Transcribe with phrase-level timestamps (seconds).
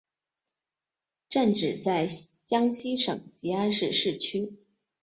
[1.29, 2.07] 站址在
[2.47, 4.55] 江西省吉安市市区。